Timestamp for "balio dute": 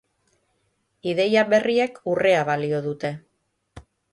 2.51-3.17